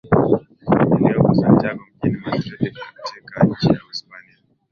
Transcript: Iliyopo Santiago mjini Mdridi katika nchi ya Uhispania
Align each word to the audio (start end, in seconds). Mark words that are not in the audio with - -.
Iliyopo 0.97 1.33
Santiago 1.35 1.81
mjini 1.97 2.17
Mdridi 2.27 2.77
katika 3.03 3.43
nchi 3.43 3.67
ya 3.67 3.79
Uhispania 3.85 4.37